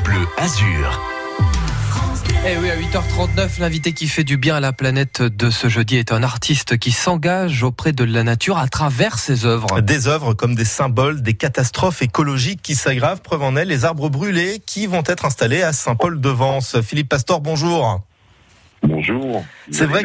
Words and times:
France 0.00 0.02
Bleu 0.02 0.26
Azur. 0.36 1.00
Eh 2.46 2.56
oui, 2.58 2.70
à 2.70 2.76
8h39, 2.76 3.60
l'invité 3.60 3.92
qui 3.92 4.08
fait 4.08 4.24
du 4.24 4.36
bien 4.36 4.56
à 4.56 4.60
la 4.60 4.72
planète 4.72 5.22
de 5.22 5.50
ce 5.50 5.68
jeudi 5.68 5.96
est 5.96 6.12
un 6.12 6.22
artiste 6.22 6.78
qui 6.78 6.90
s'engage 6.90 7.62
auprès 7.62 7.92
de 7.92 8.04
la 8.04 8.22
nature 8.22 8.58
à 8.58 8.68
travers 8.68 9.18
ses 9.18 9.46
œuvres. 9.46 9.80
Des 9.80 10.06
œuvres 10.08 10.34
comme 10.34 10.54
des 10.54 10.64
symboles 10.64 11.22
des 11.22 11.34
catastrophes 11.34 12.02
écologiques 12.02 12.62
qui 12.62 12.74
s'aggravent. 12.74 13.20
Preuve 13.20 13.42
en 13.42 13.56
est, 13.56 13.64
les 13.64 13.84
arbres 13.84 14.08
brûlés 14.08 14.62
qui 14.64 14.86
vont 14.86 15.02
être 15.06 15.24
installés 15.24 15.62
à 15.62 15.72
Saint-Paul-de-Vence. 15.72 16.80
Philippe 16.82 17.08
Pastor, 17.08 17.40
bonjour. 17.40 18.02
Bonjour. 18.82 19.44
C'est 19.70 19.86
vrai, 19.86 20.02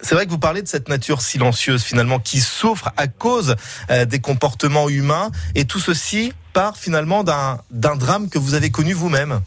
c'est 0.00 0.14
vrai 0.14 0.26
que 0.26 0.30
vous 0.30 0.38
parlez 0.38 0.60
de 0.60 0.68
cette 0.68 0.88
nature 0.88 1.22
silencieuse 1.22 1.82
finalement 1.82 2.18
qui 2.18 2.40
souffre 2.40 2.90
à 2.96 3.06
cause 3.06 3.56
euh, 3.90 4.04
des 4.04 4.20
comportements 4.20 4.88
humains 4.88 5.30
et 5.54 5.64
tout 5.64 5.80
ceci 5.80 6.32
part 6.52 6.76
finalement 6.76 7.24
d'un 7.24 7.96
drame 7.96 8.28
que 8.28 8.38
vous 8.38 8.54
avez 8.54 8.70
connu 8.70 8.92
vous-même. 8.92 9.40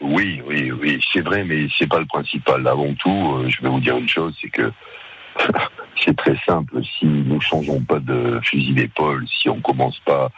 Oui, 0.00 0.40
oui, 0.46 0.70
oui, 0.70 1.00
c'est 1.12 1.22
vrai, 1.22 1.44
mais 1.44 1.66
c'est 1.76 1.88
pas 1.88 1.98
le 1.98 2.06
principal. 2.06 2.66
Avant 2.66 2.94
tout, 2.94 3.36
euh, 3.36 3.48
je 3.48 3.60
vais 3.62 3.68
vous 3.68 3.80
dire 3.80 3.96
une 3.96 4.08
chose, 4.08 4.34
c'est 4.40 4.48
que 4.48 4.72
c'est 6.04 6.16
très 6.16 6.38
simple. 6.46 6.80
Si 6.84 7.04
nous 7.04 7.40
changeons 7.40 7.80
pas 7.80 7.98
de 7.98 8.38
fusil 8.44 8.74
d'épaule, 8.74 9.26
si 9.28 9.48
on 9.48 9.60
commence 9.60 9.98
pas 10.00 10.30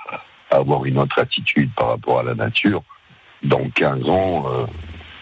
à 0.50 0.56
avoir 0.56 0.86
une 0.86 0.98
autre 0.98 1.18
attitude 1.18 1.70
par 1.74 1.88
rapport 1.88 2.20
à 2.20 2.22
la 2.22 2.34
nature, 2.34 2.82
dans 3.42 3.68
15 3.70 4.08
ans, 4.08 4.44
euh, 4.50 4.66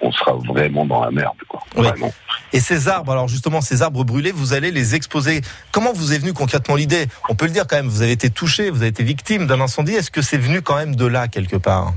on 0.00 0.12
sera 0.12 0.32
vraiment 0.32 0.84
dans 0.86 1.02
la 1.04 1.10
merde, 1.10 1.36
quoi. 1.48 1.60
Oui. 1.76 1.86
Vraiment. 1.86 2.12
Et 2.52 2.60
ces 2.60 2.88
arbres, 2.88 3.12
alors 3.12 3.28
justement 3.28 3.60
ces 3.60 3.82
arbres 3.82 4.04
brûlés, 4.04 4.32
vous 4.32 4.54
allez 4.54 4.70
les 4.70 4.94
exposer. 4.94 5.42
Comment 5.70 5.92
vous 5.92 6.12
est 6.12 6.18
venue 6.18 6.32
concrètement 6.32 6.76
l'idée? 6.76 7.06
On 7.28 7.34
peut 7.34 7.46
le 7.46 7.52
dire 7.52 7.66
quand 7.68 7.76
même, 7.76 7.88
vous 7.88 8.02
avez 8.02 8.12
été 8.12 8.30
touché, 8.30 8.70
vous 8.70 8.78
avez 8.78 8.88
été 8.88 9.04
victime 9.04 9.46
d'un 9.46 9.60
incendie. 9.60 9.92
Est-ce 9.92 10.10
que 10.10 10.22
c'est 10.22 10.38
venu 10.38 10.62
quand 10.62 10.76
même 10.76 10.96
de 10.96 11.06
là 11.06 11.28
quelque 11.28 11.56
part? 11.56 11.92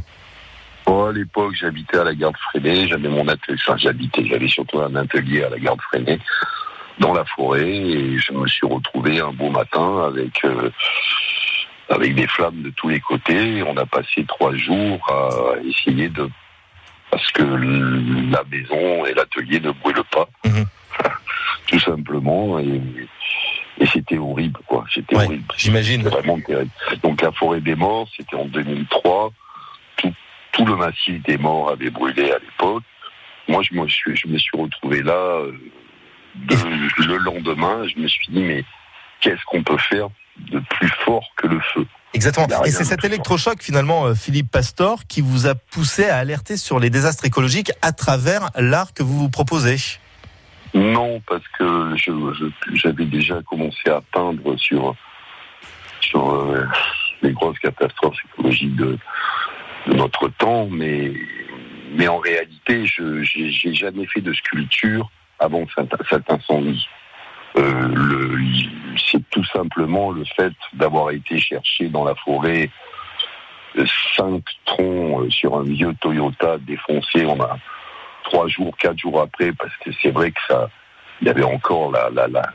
Bon, 0.85 1.05
à 1.05 1.11
l'époque, 1.13 1.53
j'habitais 1.59 1.97
à 1.97 2.03
la 2.03 2.13
gare 2.15 2.31
de 2.31 2.37
Freinet, 2.49 2.87
j'avais 2.87 3.07
mon 3.07 3.27
atelier, 3.27 3.59
enfin 3.65 3.77
j'habitais, 3.77 4.25
j'avais 4.25 4.47
surtout 4.47 4.79
un 4.81 4.95
atelier 4.95 5.43
à 5.43 5.49
la 5.49 5.59
gare 5.59 5.77
de 5.77 5.81
Freinet, 5.83 6.19
dans 6.99 7.13
la 7.13 7.23
forêt, 7.23 7.69
et 7.69 8.17
je 8.17 8.33
me 8.33 8.47
suis 8.47 8.67
retrouvé 8.67 9.19
un 9.19 9.31
beau 9.31 9.49
matin 9.49 10.05
avec 10.07 10.43
euh, 10.43 10.69
avec 11.89 12.15
des 12.15 12.27
flammes 12.27 12.61
de 12.61 12.71
tous 12.71 12.89
les 12.89 12.99
côtés. 12.99 13.63
On 13.63 13.77
a 13.77 13.85
passé 13.85 14.25
trois 14.27 14.55
jours 14.55 14.99
à 15.09 15.61
essayer 15.65 16.09
de 16.09 16.29
parce 17.11 17.29
que 17.31 17.43
la 17.43 18.43
maison 18.49 19.05
et 19.05 19.13
l'atelier 19.13 19.59
ne 19.59 19.71
brûlent 19.71 20.03
pas, 20.11 20.27
Mhm. 20.45 20.65
tout 21.67 21.79
simplement, 21.79 22.57
et, 22.59 22.81
et 23.79 23.85
c'était 23.87 24.17
horrible, 24.17 24.59
quoi. 24.65 24.85
C'était 24.93 25.15
Ouais, 25.15 25.25
horrible. 25.25 25.53
J'imagine. 25.57 26.03
Vraiment 26.03 26.39
terrible. 26.39 26.71
Donc 27.03 27.21
la 27.21 27.31
forêt 27.31 27.61
des 27.61 27.75
morts, 27.75 28.07
c'était 28.17 28.35
en 28.35 28.45
2003. 28.45 29.31
Tout, 29.97 30.13
tout 30.53 30.65
le 30.65 30.75
massif 30.75 31.21
des 31.23 31.37
morts 31.37 31.69
avait 31.69 31.89
brûlé 31.89 32.31
à 32.31 32.39
l'époque. 32.39 32.83
Moi, 33.47 33.61
je 33.63 33.73
me 33.77 33.87
suis, 33.87 34.15
je 34.15 34.27
me 34.27 34.37
suis 34.37 34.57
retrouvé 34.57 35.01
là 35.03 35.13
euh, 35.13 35.51
de- 36.35 37.03
le 37.07 37.17
lendemain. 37.17 37.85
Je 37.87 37.99
me 37.99 38.07
suis 38.07 38.27
dit, 38.31 38.41
mais 38.41 38.63
qu'est-ce 39.19 39.43
qu'on 39.45 39.63
peut 39.63 39.77
faire 39.77 40.07
de 40.37 40.59
plus 40.59 40.89
fort 41.03 41.27
que 41.35 41.47
le 41.47 41.59
feu? 41.59 41.85
Exactement. 42.13 42.47
Et 42.65 42.71
c'est 42.71 42.83
cet 42.83 43.05
électrochoc 43.05 43.61
finalement, 43.61 44.05
euh, 44.05 44.15
Philippe 44.15 44.51
Pastor, 44.51 44.99
qui 45.07 45.21
vous 45.21 45.47
a 45.47 45.55
poussé 45.55 46.05
à 46.05 46.17
alerter 46.17 46.57
sur 46.57 46.79
les 46.79 46.89
désastres 46.89 47.25
écologiques 47.25 47.71
à 47.81 47.93
travers 47.93 48.49
l'art 48.55 48.93
que 48.93 49.01
vous 49.03 49.17
vous 49.17 49.29
proposez. 49.29 49.77
Non, 50.73 51.21
parce 51.27 51.47
que 51.59 51.95
j'avais 52.73 53.05
déjà 53.05 53.41
commencé 53.43 53.89
à 53.89 54.01
peindre 54.13 54.57
sur 54.57 54.95
sur 56.01 56.33
euh, 56.33 56.65
les 57.21 57.31
grosses 57.31 57.59
catastrophes 57.59 58.17
écologiques 58.33 58.75
de, 58.75 58.97
de 59.87 59.93
notre 59.93 60.27
temps, 60.29 60.67
mais 60.69 61.13
mais 61.93 62.07
en 62.07 62.17
réalité, 62.17 62.85
je 62.85 63.23
j'ai 63.23 63.73
jamais 63.73 64.05
fait 64.07 64.21
de 64.21 64.33
sculpture 64.33 65.09
avant 65.39 65.65
cet, 65.75 65.93
cet 66.09 66.29
incendie. 66.29 66.87
Euh, 67.57 67.87
le, 67.93 68.37
simplement 69.53 70.11
le 70.11 70.23
fait 70.35 70.53
d'avoir 70.73 71.11
été 71.11 71.39
chercher 71.39 71.89
dans 71.89 72.03
la 72.03 72.15
forêt 72.15 72.69
euh, 73.77 73.85
cinq 74.15 74.43
troncs 74.65 75.23
euh, 75.25 75.29
sur 75.29 75.55
un 75.57 75.63
vieux 75.63 75.93
Toyota 76.01 76.57
défoncé. 76.59 77.25
On 77.25 77.39
a 77.41 77.57
trois 78.23 78.47
jours, 78.47 78.75
quatre 78.77 78.97
jours 78.97 79.21
après, 79.21 79.51
parce 79.53 79.75
que 79.77 79.91
c'est 80.01 80.11
vrai 80.11 80.31
que 80.31 80.39
ça, 80.47 80.69
il 81.21 81.27
y 81.27 81.29
avait 81.29 81.43
encore 81.43 81.91
la, 81.91 82.09
la, 82.09 82.27
la, 82.27 82.49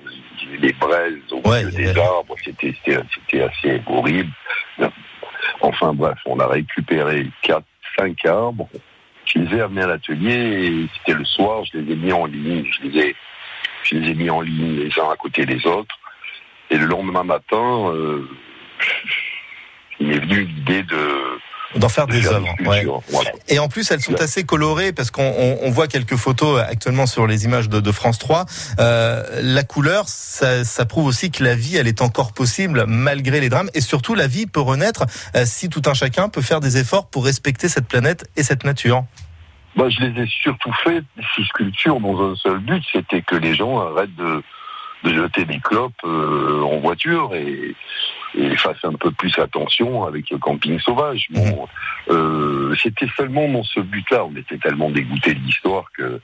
les 0.59 0.73
braises 0.73 1.33
au 1.33 1.41
Ouais, 1.49 1.65
milieu 1.65 1.93
des 1.93 2.01
arbres. 2.01 2.35
C'était 2.45 3.43
assez 3.43 3.83
horrible. 3.87 4.31
Enfin 5.61 5.93
bref, 5.93 6.19
on 6.27 6.39
a 6.39 6.47
récupéré 6.47 7.27
quatre, 7.43 7.67
cinq 7.99 8.25
arbres. 8.27 8.69
Je 9.25 9.41
les 9.41 9.57
ai 9.57 9.61
amenés 9.63 9.83
à 9.83 9.87
l'atelier 9.89 10.35
et 10.35 10.89
c'était 10.95 11.19
le 11.19 11.25
soir. 11.25 11.65
Je 11.65 11.79
les 11.79 11.93
ai 11.93 11.97
mis 11.97 12.13
en 12.13 12.27
ligne. 12.27 12.65
Je 12.71 12.89
les 12.89 12.99
ai, 13.01 13.17
je 13.83 13.97
les 13.97 14.11
ai 14.11 14.15
mis 14.15 14.31
en 14.31 14.41
ligne 14.41 14.77
les 14.79 15.01
uns 15.01 15.11
à 15.11 15.17
côté 15.17 15.45
des 15.47 15.67
autres. 15.67 15.97
Et 16.71 16.79
le 16.79 16.87
lendemain 16.87 17.23
matin, 17.25 17.91
euh, 17.93 18.29
il 20.01 20.09
m'est 20.09 20.19
venu 20.19 20.43
l'idée 20.45 20.83
de, 20.83 21.79
D'en 21.79 21.89
faire 21.89 22.07
de 22.07 22.13
des 22.13 22.27
œuvres. 22.27 22.47
ouais. 22.65 22.87
Voilà. 23.09 23.31
Et 23.49 23.59
en 23.59 23.69
plus, 23.69 23.91
elles 23.91 24.01
sont 24.01 24.21
assez 24.21 24.45
colorées 24.45 24.93
parce 24.93 25.11
qu'on 25.11 25.23
on- 25.39 25.59
on 25.63 25.71
voit 25.71 25.89
quelques 25.89 26.17
photos 26.17 26.61
actuellement 26.61 27.07
sur 27.07 27.27
les 27.27 27.45
images 27.45 27.69
de, 27.69 27.81
de 27.81 27.93
France 27.93 28.19
3. 28.19 28.47
Euh, 28.79 29.23
la 29.43 29.63
couleur, 29.63 30.05
ça, 30.09 30.65
ça 30.65 30.87
prouve 30.87 31.07
aussi 31.07 31.31
que 31.31 31.43
la 31.45 31.55
vie, 31.55 31.77
elle 31.77 31.89
est 31.89 32.03
encore 32.03 32.33
possible 32.33 32.85
malgré 32.87 33.41
les 33.41 33.49
drames. 33.49 33.71
Et 33.75 33.81
surtout, 33.81 34.15
la 34.15 34.27
vie 34.27 34.47
peut 34.47 34.61
renaître 34.61 35.05
euh, 35.35 35.45
si 35.45 35.69
tout 35.69 35.83
un 35.87 35.95
chacun 35.95 36.29
peut 36.29 36.43
faire 36.43 36.61
des 36.61 36.77
efforts 36.79 37.09
pour 37.09 37.25
respecter 37.25 37.69
cette 37.69 37.89
planète 37.89 38.29
et 38.37 38.43
cette 38.43 38.65
nature. 38.65 39.05
Bah, 39.77 39.89
je 39.91 40.01
les 40.05 40.23
ai 40.23 40.27
surtout 40.43 40.73
fait, 40.85 41.03
ces 41.37 41.45
sculptures, 41.45 42.01
dans 42.01 42.33
un 42.33 42.35
seul 42.37 42.59
but, 42.61 42.83
c'était 42.93 43.21
que 43.23 43.37
les 43.37 43.55
gens 43.55 43.79
arrêtent 43.79 44.15
de, 44.17 44.43
de 45.05 45.13
jeter 45.15 45.45
des 45.45 45.61
clopes 45.61 45.93
euh, 46.05 46.63
en 46.63 46.79
voiture 46.79 47.35
et, 47.35 47.75
et 48.35 48.57
fassent 48.57 48.85
un 48.85 48.95
peu 48.95 49.11
plus 49.11 49.39
attention 49.39 50.05
avec 50.05 50.31
le 50.31 50.39
camping 50.39 50.79
sauvage. 50.81 51.27
Bon, 51.31 51.69
euh, 52.11 52.75
c'était 52.83 53.09
seulement 53.17 53.49
dans 53.49 53.63
ce 53.65 53.81
but-là. 53.81 54.25
On 54.25 54.35
était 54.37 54.59
tellement 54.59 54.91
dégoûtés 54.91 55.35
de 55.35 55.41
l'histoire 55.41 55.85
que, 55.97 56.21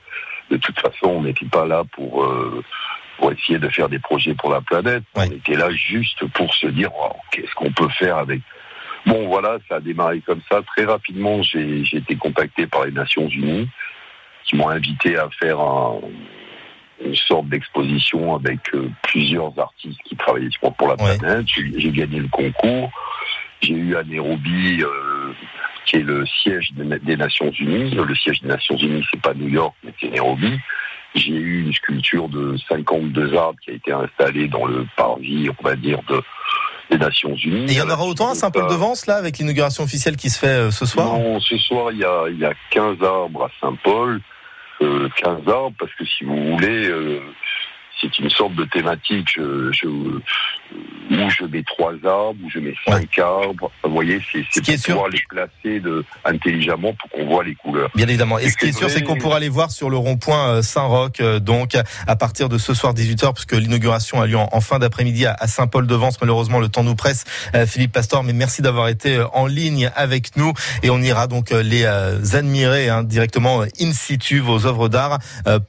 de 0.51 0.57
toute 0.57 0.79
façon, 0.79 1.07
on 1.07 1.21
n'était 1.23 1.45
pas 1.45 1.65
là 1.65 1.83
pour... 1.93 2.23
euh, 2.23 2.63
pour 3.19 3.31
essayer 3.31 3.59
de 3.59 3.69
faire 3.69 3.89
des 3.89 3.99
projets 3.99 4.33
pour 4.33 4.51
la 4.51 4.59
planète. 4.59 5.03
On 5.15 5.31
était 5.35 5.55
là 5.55 5.69
juste 5.71 6.25
pour 6.33 6.51
se 6.55 6.65
dire 6.65 6.89
oh, 6.99 7.11
qu'est-ce 7.31 7.53
qu'on 7.53 7.71
peut 7.71 7.87
faire 7.89 8.17
avec 8.17 8.41
Bon, 9.05 9.27
voilà, 9.27 9.59
ça 9.69 9.75
a 9.75 9.79
démarré 9.79 10.19
comme 10.21 10.41
ça. 10.49 10.61
Très 10.63 10.83
rapidement, 10.85 11.43
j'ai 11.43 11.85
j'ai 11.85 11.97
été 11.97 12.15
contacté 12.15 12.65
par 12.65 12.85
les 12.85 12.91
Nations 12.91 13.27
Unies 13.29 13.69
qui 14.45 14.55
m'ont 14.55 14.67
invité 14.69 15.15
à 15.15 15.29
faire 15.39 15.59
un- 15.59 15.99
une 17.05 17.15
sorte 17.15 17.47
d'exposition 17.47 18.35
avec 18.35 18.59
euh, 18.73 18.89
plusieurs 19.03 19.57
artistes 19.59 19.99
qui 20.05 20.15
travaillaient 20.15 20.49
pour, 20.61 20.73
pour 20.75 20.87
la 20.87 20.95
Ouais. 21.03 21.17
planète. 21.17 21.45
J'ai 21.47 21.91
gagné 21.91 22.19
le 22.19 22.27
concours. 22.27 22.91
J'ai 23.61 23.73
eu 23.73 23.95
à 23.95 24.03
Nairobi, 24.03 24.81
euh, 24.81 25.33
qui 25.85 25.97
est 25.97 26.03
le 26.03 26.25
siège 26.41 26.71
des, 26.73 26.99
des 26.99 27.17
Nations 27.17 27.51
Unies. 27.51 27.91
Le 27.91 28.15
siège 28.15 28.41
des 28.41 28.47
Nations 28.49 28.77
Unies, 28.77 29.05
c'est 29.11 29.21
pas 29.21 29.33
New 29.33 29.47
York, 29.49 29.73
mais 29.83 29.93
c'est 29.99 30.09
Nairobi. 30.09 30.51
J'ai 31.15 31.31
eu 31.33 31.61
une 31.63 31.73
sculpture 31.73 32.27
de 32.29 32.57
52 32.67 33.35
arbres 33.35 33.59
qui 33.63 33.71
a 33.71 33.73
été 33.73 33.91
installée 33.91 34.47
dans 34.47 34.65
le 34.65 34.85
parvis, 34.97 35.47
on 35.49 35.63
va 35.63 35.75
dire, 35.75 35.99
de, 36.09 36.21
des 36.89 36.97
Nations 36.97 37.35
Unies. 37.35 37.65
Et 37.65 37.73
il 37.73 37.77
y 37.77 37.81
en 37.81 37.89
aura 37.89 38.03
autant 38.05 38.31
à 38.31 38.35
Saint-Paul-de-Vence, 38.35 39.05
là, 39.05 39.15
avec 39.15 39.37
l'inauguration 39.37 39.83
officielle 39.83 40.17
qui 40.17 40.29
se 40.29 40.39
fait 40.39 40.47
euh, 40.47 40.71
ce 40.71 40.85
soir? 40.85 41.05
Non, 41.07 41.39
ce 41.39 41.57
soir, 41.57 41.91
il 41.91 41.99
y 41.99 42.03
a, 42.03 42.23
il 42.29 42.39
y 42.39 42.45
a 42.45 42.53
15 42.71 42.97
arbres 43.03 43.43
à 43.45 43.49
Saint-Paul. 43.61 44.21
Euh, 44.83 45.09
15 45.15 45.47
arbres, 45.47 45.75
parce 45.79 45.93
que 45.95 46.05
si 46.05 46.25
vous 46.25 46.51
voulez, 46.51 46.89
euh, 46.89 47.21
c'est 48.01 48.19
une 48.19 48.29
sorte 48.29 48.53
de 48.55 48.65
thématique 48.65 49.29
je, 49.35 50.19
où 51.11 51.29
je 51.29 51.45
mets 51.45 51.63
trois 51.63 51.91
arbres, 52.05 52.37
où 52.43 52.49
je 52.49 52.59
mets 52.59 52.73
cinq 52.87 53.19
arbres. 53.19 53.71
Vous 53.83 53.91
voyez, 53.91 54.19
c'est 54.31 54.39
est 54.39 54.43
pour 54.53 54.65
sûr- 54.79 54.93
pouvoir 54.95 55.09
les 55.09 55.21
placer 55.29 55.79
de, 55.79 56.03
intelligemment 56.25 56.93
pour 56.93 57.09
qu'on 57.11 57.25
voit 57.27 57.43
les 57.43 57.55
couleurs. 57.55 57.89
Bien 57.95 58.07
évidemment. 58.07 58.39
Et 58.39 58.45
Et 58.45 58.49
ce 58.49 58.57
qui 58.57 58.65
est 58.67 58.71
sûr, 58.71 58.89
c'est 58.89 59.03
qu'on 59.03 59.17
pourra 59.17 59.39
les 59.39 59.49
voir 59.49 59.69
sur 59.71 59.89
le 59.89 59.97
rond-point 59.97 60.47
euh, 60.47 60.61
Saint-Roch, 60.61 61.19
euh, 61.19 61.39
donc 61.39 61.75
à 62.07 62.15
partir 62.15 62.49
de 62.49 62.57
ce 62.57 62.73
soir 62.73 62.93
18h, 62.93 63.33
puisque 63.33 63.53
l'inauguration 63.53 64.21
a 64.21 64.25
lieu 64.27 64.37
en, 64.37 64.49
en 64.51 64.61
fin 64.61 64.79
d'après-midi 64.79 65.25
à, 65.25 65.35
à 65.39 65.47
Saint-Paul-de-Vence. 65.47 66.19
Malheureusement, 66.21 66.59
le 66.59 66.69
temps 66.69 66.83
nous 66.83 66.95
presse, 66.95 67.25
euh, 67.55 67.65
Philippe 67.67 67.91
Pastor, 67.91 68.23
mais 68.23 68.33
merci 68.33 68.61
d'avoir 68.61 68.87
été 68.87 69.21
en 69.33 69.45
ligne 69.45 69.91
avec 69.95 70.35
nous. 70.37 70.53
Et 70.83 70.89
on 70.89 71.01
ira 71.01 71.27
donc 71.27 71.51
les 71.51 71.85
admirer 72.35 72.89
hein, 72.89 73.03
directement 73.03 73.61
in 73.79 73.91
situ, 73.91 74.39
vos 74.39 74.65
œuvres 74.65 74.89
d'art, 74.89 75.19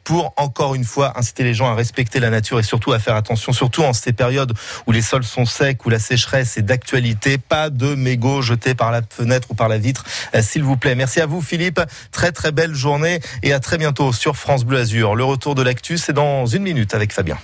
pour 0.04 0.32
encore 0.36 0.74
une 0.74 0.84
fois 0.84 1.18
inciter 1.18 1.42
les 1.44 1.54
gens 1.54 1.66
à 1.70 1.74
respecter 1.74 2.20
la 2.20 2.30
nature 2.30 2.58
et 2.58 2.62
surtout 2.62 2.92
à 2.92 2.98
faire 2.98 3.16
attention, 3.16 3.52
surtout 3.52 3.82
en 3.82 3.92
ces 3.92 4.12
périodes 4.12 4.52
où 4.86 4.92
les 4.94 5.02
sols 5.02 5.24
sont 5.24 5.44
secs, 5.44 5.84
où 5.84 5.90
la 5.90 5.98
sécheresse 5.98 6.56
est 6.56 6.62
d'actualité. 6.62 7.36
Pas 7.36 7.68
de 7.68 7.96
mégots 7.96 8.42
jetés 8.42 8.74
par 8.74 8.92
la 8.92 9.00
fenêtre 9.02 9.48
ou 9.50 9.54
par 9.54 9.68
la 9.68 9.76
vitre, 9.76 10.04
euh, 10.34 10.40
s'il 10.40 10.62
vous 10.62 10.76
plaît. 10.76 10.94
Merci 10.94 11.20
à 11.20 11.26
vous, 11.26 11.42
Philippe. 11.42 11.80
Très 12.12 12.30
très 12.30 12.52
belle 12.52 12.74
journée 12.74 13.18
et 13.42 13.52
à 13.52 13.58
très 13.58 13.76
bientôt 13.76 14.12
sur 14.12 14.36
France 14.36 14.64
Bleu 14.64 14.78
Azur. 14.78 15.16
Le 15.16 15.24
retour 15.24 15.56
de 15.56 15.62
l'actu, 15.62 15.98
c'est 15.98 16.12
dans 16.12 16.46
une 16.46 16.62
minute 16.62 16.94
avec 16.94 17.12
Fabien. 17.12 17.36